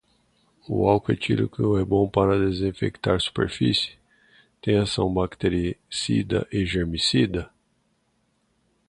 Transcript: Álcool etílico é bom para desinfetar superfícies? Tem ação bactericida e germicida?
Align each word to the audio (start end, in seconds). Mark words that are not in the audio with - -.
Álcool 0.67 1.11
etílico 1.13 1.77
é 1.77 1.85
bom 1.85 2.09
para 2.09 2.39
desinfetar 2.43 3.21
superfícies? 3.21 3.99
Tem 4.59 4.77
ação 4.79 5.13
bactericida 5.13 6.47
e 6.51 6.65
germicida? 6.65 7.51